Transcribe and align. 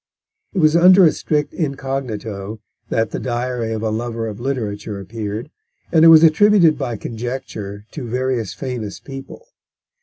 It 0.53 0.57
was 0.57 0.75
under 0.75 1.05
a 1.05 1.11
strict 1.11 1.53
incognito 1.53 2.59
that 2.89 3.11
The 3.11 3.19
Diary 3.19 3.71
of 3.71 3.83
a 3.83 3.91
Lover 3.91 4.25
of 4.25 4.39
Literature 4.39 4.99
appeared, 4.99 5.51
and 5.91 6.03
it 6.03 6.07
was 6.07 6.23
attributed 6.23 6.75
by 6.75 6.97
conjecture 6.97 7.85
to 7.91 8.07
various 8.09 8.51
famous 8.55 8.99
people. 8.99 9.49